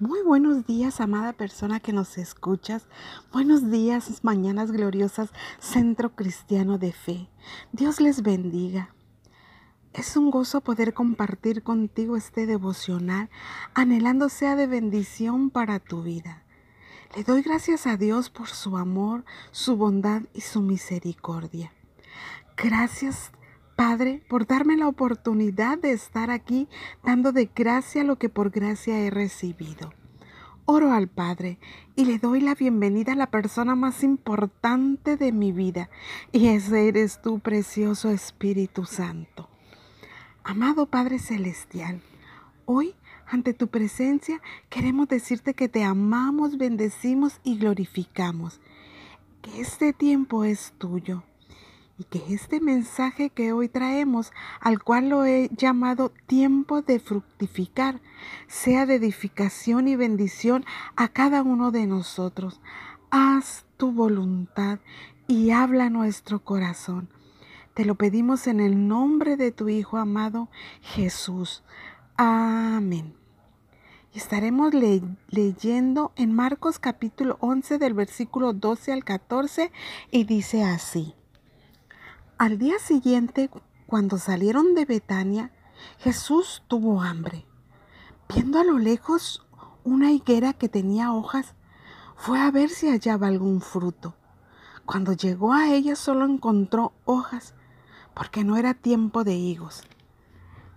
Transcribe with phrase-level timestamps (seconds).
[0.00, 2.86] Muy buenos días, amada persona que nos escuchas.
[3.34, 7.28] Buenos días, mañanas gloriosas, Centro Cristiano de Fe.
[7.72, 8.94] Dios les bendiga.
[9.92, 13.28] Es un gozo poder compartir contigo este devocional,
[13.74, 16.44] anhelando sea de bendición para tu vida.
[17.14, 21.74] Le doy gracias a Dios por su amor, su bondad y su misericordia.
[22.56, 23.32] Gracias
[23.80, 26.68] Padre, por darme la oportunidad de estar aquí
[27.02, 29.94] dando de gracia lo que por gracia he recibido.
[30.66, 31.58] Oro al Padre
[31.96, 35.88] y le doy la bienvenida a la persona más importante de mi vida,
[36.30, 39.48] y ese eres tú, precioso Espíritu Santo.
[40.44, 42.02] Amado Padre Celestial,
[42.66, 42.94] hoy
[43.26, 48.60] ante tu presencia queremos decirte que te amamos, bendecimos y glorificamos,
[49.40, 51.22] que este tiempo es tuyo
[52.00, 58.00] y que este mensaje que hoy traemos, al cual lo he llamado tiempo de fructificar,
[58.46, 60.64] sea de edificación y bendición
[60.96, 62.62] a cada uno de nosotros.
[63.10, 64.78] Haz tu voluntad
[65.28, 67.10] y habla nuestro corazón.
[67.74, 70.48] Te lo pedimos en el nombre de tu Hijo amado
[70.80, 71.62] Jesús.
[72.16, 73.14] Amén.
[74.14, 74.72] Y estaremos
[75.28, 79.70] leyendo en Marcos capítulo 11 del versículo 12 al 14
[80.10, 81.14] y dice así.
[82.40, 83.50] Al día siguiente,
[83.84, 85.52] cuando salieron de Betania,
[85.98, 87.44] Jesús tuvo hambre.
[88.34, 89.46] Viendo a lo lejos
[89.84, 91.54] una higuera que tenía hojas,
[92.16, 94.14] fue a ver si hallaba algún fruto.
[94.86, 97.52] Cuando llegó a ella solo encontró hojas,
[98.14, 99.82] porque no era tiempo de higos.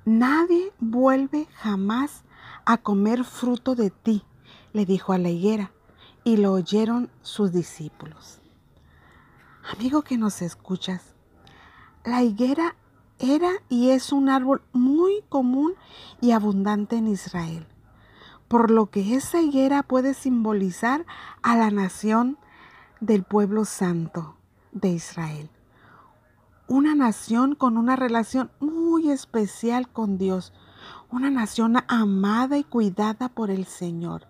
[0.04, 2.26] Nadie vuelve jamás
[2.66, 4.26] a comer fruto de ti,
[4.74, 5.72] le dijo a la higuera,
[6.26, 8.42] y lo oyeron sus discípulos.
[9.72, 11.13] Amigo que nos escuchas,
[12.04, 12.76] la higuera
[13.20, 15.74] era y es un árbol muy común
[16.20, 17.68] y abundante en Israel,
[18.48, 21.06] por lo que esa higuera puede simbolizar
[21.42, 22.38] a la nación
[23.00, 24.36] del pueblo santo
[24.72, 25.50] de Israel.
[26.68, 30.54] Una nación con una relación muy especial con Dios,
[31.12, 34.28] una nación amada y cuidada por el Señor.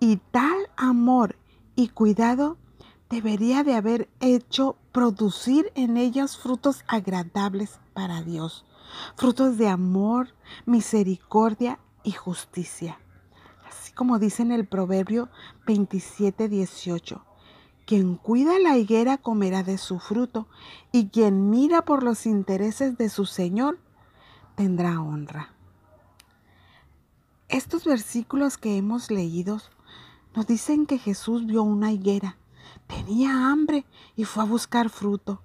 [0.00, 1.36] Y tal amor
[1.76, 2.58] y cuidado
[3.08, 8.64] debería de haber hecho producir en ellas frutos agradables para Dios,
[9.16, 10.28] frutos de amor,
[10.66, 13.00] misericordia y justicia.
[13.68, 15.30] Así como dice en el Proverbio
[15.66, 17.24] 27, 18.
[17.86, 20.46] Quien cuida la higuera comerá de su fruto,
[20.92, 23.80] y quien mira por los intereses de su Señor
[24.54, 25.52] tendrá honra.
[27.48, 29.60] Estos versículos que hemos leído
[30.36, 32.36] nos dicen que Jesús vio una higuera
[32.86, 33.84] Tenía hambre
[34.16, 35.42] y fue a buscar fruto.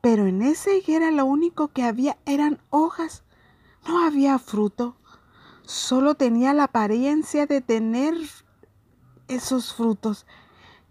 [0.00, 3.22] Pero en esa higuera lo único que había eran hojas.
[3.86, 4.96] No había fruto.
[5.64, 8.14] Solo tenía la apariencia de tener
[9.28, 10.26] esos frutos,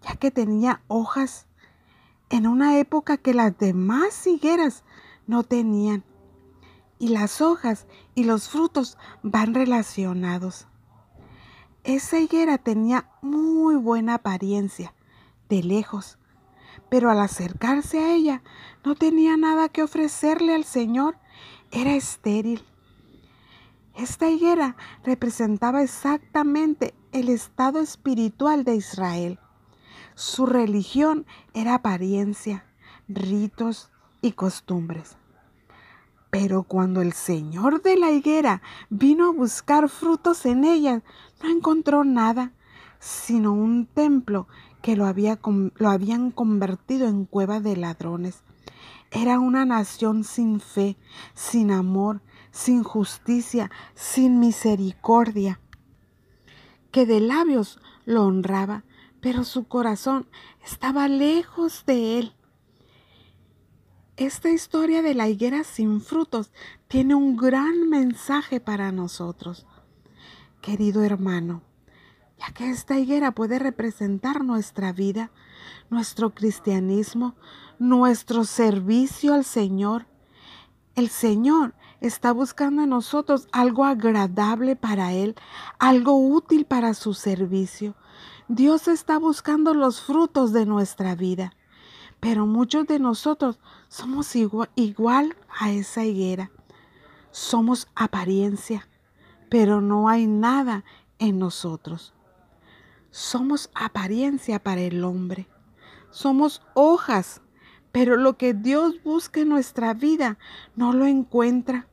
[0.02, 1.46] ya que tenía hojas
[2.30, 4.82] en una época que las demás higueras
[5.26, 6.04] no tenían.
[6.98, 10.66] Y las hojas y los frutos van relacionados.
[11.84, 14.94] Esa higuera tenía muy buena apariencia,
[15.48, 16.18] de lejos,
[16.88, 18.42] pero al acercarse a ella
[18.84, 21.16] no tenía nada que ofrecerle al Señor,
[21.70, 22.64] era estéril.
[23.96, 29.38] Esta higuera representaba exactamente el estado espiritual de Israel.
[30.14, 32.64] Su religión era apariencia,
[33.08, 33.90] ritos
[34.20, 35.16] y costumbres.
[36.30, 41.02] Pero cuando el Señor de la higuera vino a buscar frutos en ella,
[41.42, 42.52] no encontró nada,
[42.98, 44.48] sino un templo
[44.84, 45.38] que lo, había,
[45.76, 48.42] lo habían convertido en cueva de ladrones.
[49.10, 50.98] Era una nación sin fe,
[51.32, 55.58] sin amor, sin justicia, sin misericordia,
[56.90, 58.84] que de labios lo honraba,
[59.22, 60.28] pero su corazón
[60.62, 62.32] estaba lejos de él.
[64.18, 66.52] Esta historia de la higuera sin frutos
[66.88, 69.66] tiene un gran mensaje para nosotros.
[70.60, 71.62] Querido hermano,
[72.46, 75.30] ya que esta higuera puede representar nuestra vida,
[75.90, 77.34] nuestro cristianismo,
[77.78, 80.06] nuestro servicio al Señor.
[80.94, 85.34] El Señor está buscando en nosotros algo agradable para Él,
[85.78, 87.94] algo útil para su servicio.
[88.48, 91.54] Dios está buscando los frutos de nuestra vida,
[92.20, 93.58] pero muchos de nosotros
[93.88, 96.50] somos igual, igual a esa higuera.
[97.30, 98.88] Somos apariencia,
[99.48, 100.84] pero no hay nada
[101.18, 102.13] en nosotros.
[103.14, 105.46] Somos apariencia para el hombre.
[106.10, 107.42] Somos hojas,
[107.92, 110.36] pero lo que Dios busca en nuestra vida
[110.74, 111.86] no lo encuentra.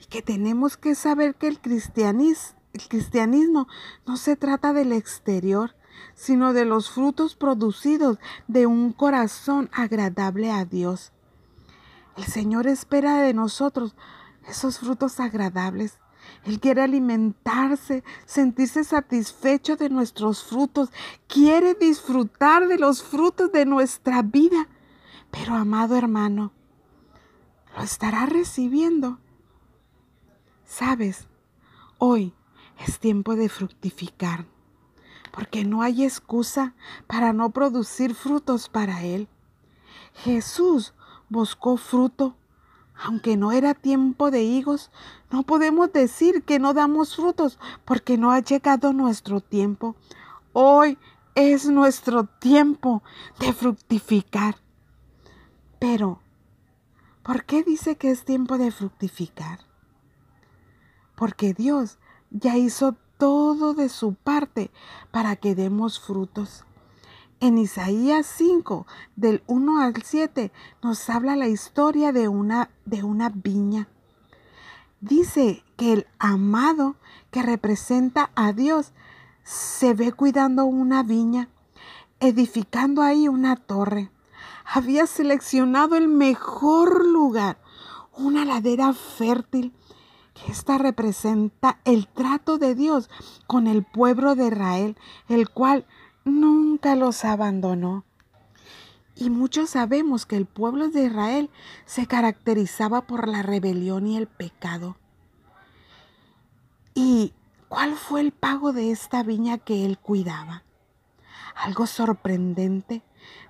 [0.00, 2.58] Y que tenemos que saber que el cristianismo,
[2.88, 3.68] cristianismo
[4.06, 5.76] no se trata del exterior,
[6.14, 8.16] sino de los frutos producidos
[8.46, 11.12] de un corazón agradable a Dios.
[12.16, 13.94] El Señor espera de nosotros
[14.48, 15.98] esos frutos agradables.
[16.44, 20.90] Él quiere alimentarse, sentirse satisfecho de nuestros frutos,
[21.26, 24.68] quiere disfrutar de los frutos de nuestra vida.
[25.30, 26.52] Pero amado hermano,
[27.76, 29.18] lo estará recibiendo.
[30.64, 31.28] Sabes,
[31.98, 32.34] hoy
[32.86, 34.46] es tiempo de fructificar
[35.38, 36.74] porque no hay excusa
[37.06, 39.28] para no producir frutos para Él.
[40.14, 40.94] Jesús
[41.28, 42.36] buscó fruto.
[43.00, 44.90] Aunque no era tiempo de higos,
[45.30, 49.94] no podemos decir que no damos frutos porque no ha llegado nuestro tiempo.
[50.52, 50.98] Hoy
[51.36, 53.02] es nuestro tiempo
[53.38, 54.56] de fructificar.
[55.78, 56.20] Pero,
[57.22, 59.60] ¿por qué dice que es tiempo de fructificar?
[61.14, 61.98] Porque Dios
[62.30, 64.72] ya hizo todo de su parte
[65.12, 66.64] para que demos frutos.
[67.40, 70.50] En Isaías 5, del 1 al 7,
[70.82, 73.86] nos habla la historia de una, de una viña.
[75.00, 76.96] Dice que el amado
[77.30, 78.92] que representa a Dios
[79.44, 81.48] se ve cuidando una viña,
[82.18, 84.10] edificando ahí una torre.
[84.64, 87.60] Había seleccionado el mejor lugar,
[88.16, 89.72] una ladera fértil
[90.46, 93.10] esta representa el trato de Dios
[93.46, 94.96] con el pueblo de Israel,
[95.28, 95.86] el cual
[96.28, 98.04] nunca los abandonó.
[99.14, 101.50] Y muchos sabemos que el pueblo de Israel
[101.86, 104.96] se caracterizaba por la rebelión y el pecado.
[106.94, 107.32] ¿Y
[107.68, 110.62] cuál fue el pago de esta viña que él cuidaba?
[111.56, 113.02] Algo sorprendente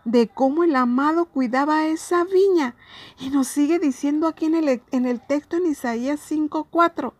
[0.05, 2.75] de cómo el amado cuidaba esa viña.
[3.19, 7.13] Y nos sigue diciendo aquí en el, en el texto en Isaías 5:4.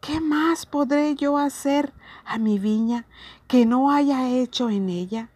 [0.00, 1.92] ¿Qué más podré yo hacer
[2.24, 3.06] a mi viña
[3.52, 5.28] que no haya hecho en ella?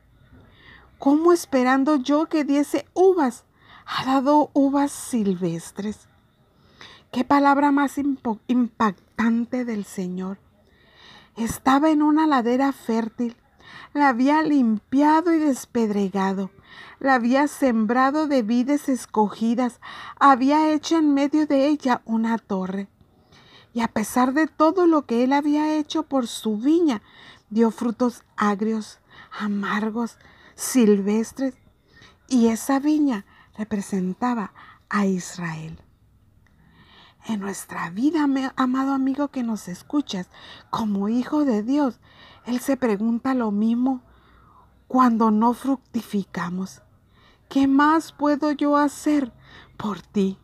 [0.98, 3.44] ¿Cómo esperando yo que diese uvas,
[3.84, 6.08] ha dado uvas silvestres?
[7.12, 8.00] Qué palabra más
[8.46, 10.38] impactante del Señor.
[11.36, 13.36] Estaba en una ladera fértil
[13.92, 16.50] la había limpiado y despedregado,
[17.00, 19.78] la había sembrado de vides escogidas,
[20.18, 22.88] había hecho en medio de ella una torre.
[23.74, 27.02] Y a pesar de todo lo que él había hecho por su viña,
[27.50, 28.98] dio frutos agrios,
[29.38, 30.18] amargos,
[30.54, 31.54] silvestres,
[32.28, 33.24] y esa viña
[33.56, 34.52] representaba
[34.88, 35.78] a Israel.
[37.26, 38.26] En nuestra vida,
[38.56, 40.28] amado amigo que nos escuchas,
[40.70, 41.98] como hijo de Dios,
[42.44, 44.02] él se pregunta lo mismo
[44.86, 46.82] cuando no fructificamos.
[47.48, 49.32] ¿Qué más puedo yo hacer
[49.76, 50.38] por ti?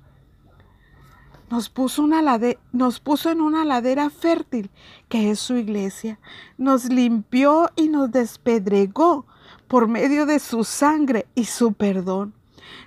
[1.53, 4.71] Nos puso, en una ladera fértil,
[5.11, 6.19] que es su iglesia.
[6.57, 9.27] Nos limpió y nos despedregó
[9.69, 12.33] por medio de su sangre y su perdón.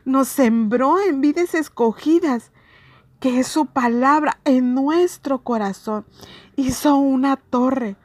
[0.03, 2.51] Nos sembró en vides escogidas,
[3.19, 6.07] que es su palabra en nuestro corazón.
[6.55, 7.97] Hizo una torre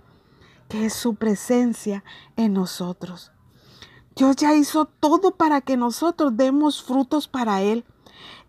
[0.68, 2.04] que es su presencia
[2.36, 3.32] en nosotros.
[4.14, 7.86] Dios ya hizo todo para que nosotros demos frutos para Él.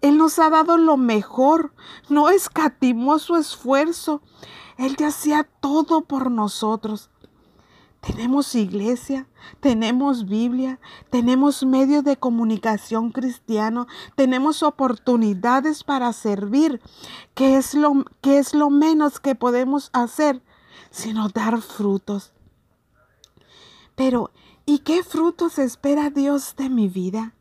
[0.02, 1.74] Él nos ha dado lo mejor,
[2.10, 4.22] no escatimó su esfuerzo.
[4.78, 7.10] Él ya hacía todo por nosotros.
[8.02, 9.28] Tenemos iglesia,
[9.60, 10.80] tenemos Biblia,
[11.12, 13.86] tenemos medios de comunicación cristiano,
[14.16, 16.82] tenemos oportunidades para servir.
[17.36, 20.42] ¿Qué es lo, qué es lo menos que podemos hacer?
[20.92, 22.34] sino dar frutos.
[23.96, 24.32] Pero,
[24.66, 27.34] ¿y qué frutos espera Dios de mi vida?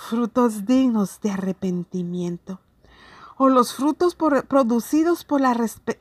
[0.00, 2.60] Frutos dignos de arrepentimiento.
[3.36, 5.42] O los frutos producidos por,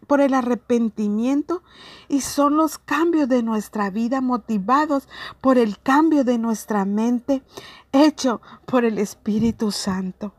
[0.06, 1.63] por el arrepentimiento
[2.08, 5.10] y son los cambios de nuestra vida motivados
[5.42, 7.44] por el cambio de nuestra mente
[7.92, 10.34] hecho por el Espíritu Santo.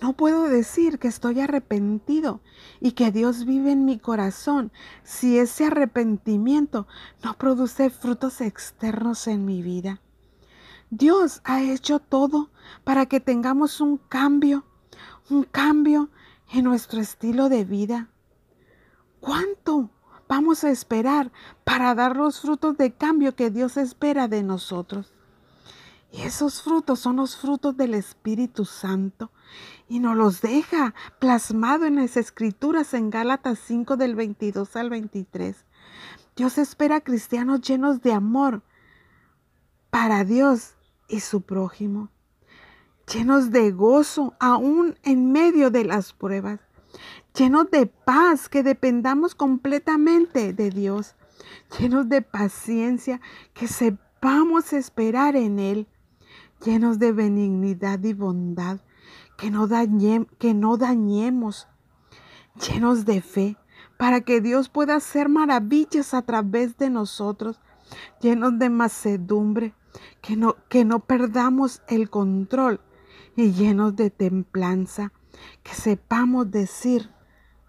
[0.00, 2.40] No puedo decir que estoy arrepentido
[2.80, 6.86] y que Dios vive en mi corazón si ese arrepentimiento
[7.22, 10.00] no produce frutos externos en mi vida.
[10.96, 12.52] Dios ha hecho todo
[12.84, 14.64] para que tengamos un cambio,
[15.28, 16.08] un cambio
[16.52, 18.10] en nuestro estilo de vida.
[19.18, 19.90] ¿Cuánto
[20.28, 21.32] vamos a esperar
[21.64, 25.12] para dar los frutos de cambio que Dios espera de nosotros?
[26.12, 29.32] Y esos frutos son los frutos del Espíritu Santo.
[29.88, 35.56] Y nos los deja plasmado en las escrituras en Gálatas 5 del 22 al 23.
[36.36, 38.62] Dios espera cristianos llenos de amor
[39.90, 40.74] para Dios
[41.08, 42.08] y su prójimo,
[43.12, 46.60] llenos de gozo aún en medio de las pruebas,
[47.36, 51.16] llenos de paz, que dependamos completamente de Dios,
[51.78, 53.20] llenos de paciencia,
[53.52, 55.88] que sepamos esperar en Él,
[56.64, 58.80] llenos de benignidad y bondad,
[59.36, 59.68] que no,
[60.38, 61.68] que no dañemos,
[62.66, 63.56] llenos de fe,
[63.98, 67.60] para que Dios pueda hacer maravillas a través de nosotros,
[68.20, 69.74] llenos de macedumbre,
[70.20, 72.80] que no, que no perdamos el control
[73.36, 75.12] y llenos de templanza,
[75.62, 77.10] que sepamos decir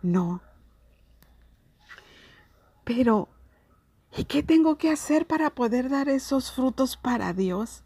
[0.01, 0.41] no.
[2.83, 3.29] Pero,
[4.15, 7.83] ¿y qué tengo que hacer para poder dar esos frutos para Dios?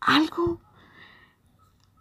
[0.00, 0.60] Algo,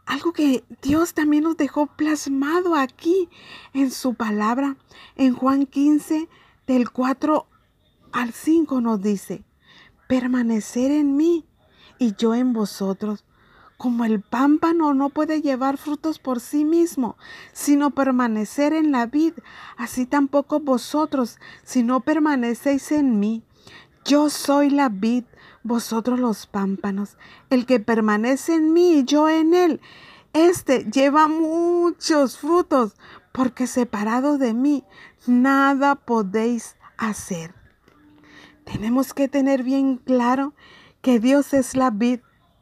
[0.05, 3.29] algo que Dios también nos dejó plasmado aquí
[3.73, 4.77] en su palabra.
[5.15, 6.29] En Juan 15,
[6.65, 7.47] del 4
[8.13, 9.43] al 5 nos dice,
[10.07, 11.45] permanecer en mí
[11.99, 13.23] y yo en vosotros
[13.83, 17.17] como el pámpano no puede llevar frutos por sí mismo,
[17.51, 19.33] sino permanecer en la vid,
[19.75, 23.43] así tampoco vosotros, si no permanecéis en mí.
[24.05, 25.25] Yo soy la vid,
[25.63, 27.17] vosotros los pámpanos.
[27.49, 29.81] El que permanece en mí y yo en él,
[30.31, 32.95] este lleva muchos frutos,
[33.33, 34.85] porque separado de mí,
[35.27, 37.53] nada podéis hacer.
[38.63, 40.53] Tenemos que tener bien claro
[41.03, 42.21] que Dios es la vid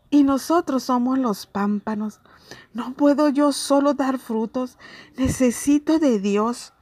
[0.09, 2.19] y nosotros somos los pámpanos.
[2.73, 4.79] No puedo yo solo dar frutos,
[5.15, 6.73] necesito de Dios.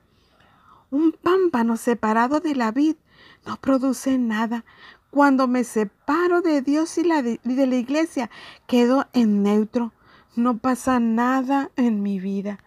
[0.89, 2.95] Un pámpano separado de la vid
[3.45, 4.63] no produce nada.
[5.11, 8.31] Cuando me separo de Dios y, de la iglesia,
[8.65, 9.91] quedo en neutro.
[10.37, 12.59] No pasa nada en mi vida.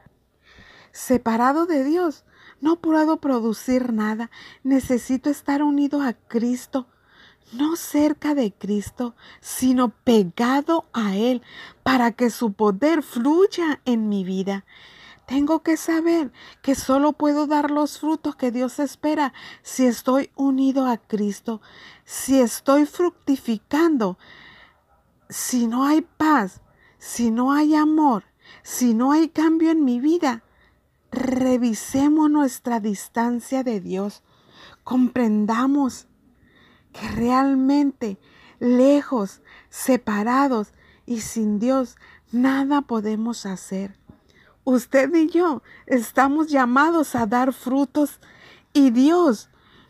[0.92, 2.26] Separado de Dios,
[2.60, 4.30] no puedo producir nada.
[4.64, 6.88] Necesito estar unido a Cristo
[7.52, 11.42] no cerca de Cristo, sino pegado a Él,
[11.82, 14.64] para que su poder fluya en mi vida.
[15.26, 16.32] Tengo que saber
[16.62, 19.32] que solo puedo dar los frutos que Dios espera
[19.62, 21.60] si estoy unido a Cristo,
[22.04, 24.18] si estoy fructificando.
[25.28, 26.60] Si no hay paz,
[26.98, 28.24] si no hay amor,
[28.62, 30.42] si no hay cambio en mi vida,
[31.10, 34.22] revisemos nuestra distancia de Dios.
[34.84, 36.08] Comprendamos
[36.92, 38.18] que realmente
[38.58, 40.68] lejos, separados
[41.06, 41.96] y sin Dios,
[42.30, 43.98] nada podemos hacer.
[44.64, 48.20] Usted y yo estamos llamados a dar frutos
[48.72, 49.48] y Dios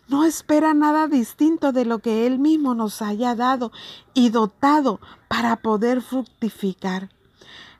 [0.08, 3.72] no espera nada distinto de lo que Él mismo nos haya dado
[4.14, 7.10] y dotado para poder fructificar.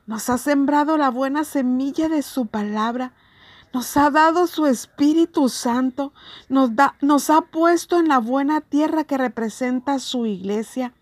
[0.07, 3.13] Nos ha sembrado la buena semilla de su palabra
[3.73, 6.13] nos ha dado su Espíritu Santo,
[6.49, 10.93] nos, da, nos ha puesto en la buena tierra que representa su iglesia.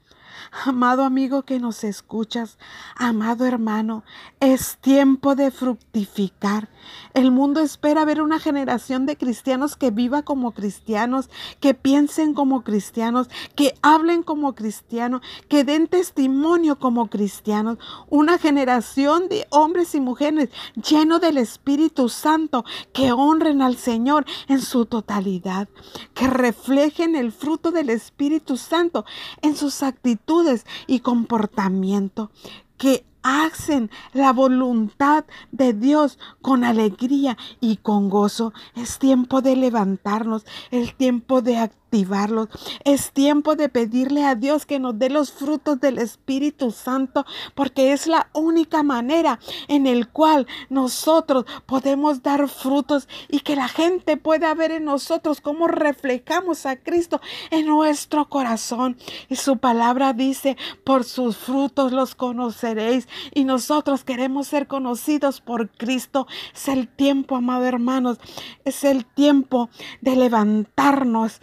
[0.64, 2.58] Amado amigo que nos escuchas,
[2.96, 4.04] amado hermano,
[4.40, 6.70] es tiempo de fructificar.
[7.12, 11.28] El mundo espera ver una generación de cristianos que viva como cristianos,
[11.60, 17.76] que piensen como cristianos, que hablen como cristianos, que den testimonio como cristianos.
[18.08, 24.62] Una generación de hombres y mujeres llenos del Espíritu Santo, que honren al Señor en
[24.62, 25.68] su totalidad,
[26.14, 29.04] que reflejen el fruto del Espíritu Santo
[29.42, 32.30] en sus actitudes y comportamiento
[32.78, 38.52] que hacen la voluntad de Dios con alegría y con gozo.
[38.74, 42.48] Es tiempo de levantarnos, es tiempo de activarlos,
[42.84, 47.92] es tiempo de pedirle a Dios que nos dé los frutos del Espíritu Santo, porque
[47.92, 54.16] es la única manera en el cual nosotros podemos dar frutos y que la gente
[54.16, 58.96] pueda ver en nosotros cómo reflejamos a Cristo en nuestro corazón.
[59.28, 65.70] Y su palabra dice, por sus frutos los conoceréis y nosotros queremos ser conocidos por
[65.70, 66.26] Cristo.
[66.54, 68.18] Es el tiempo, amado hermanos,
[68.64, 71.40] es el tiempo de levantarnos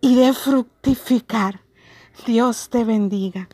[0.00, 1.60] y de fructificar.
[2.26, 3.48] Dios te bendiga.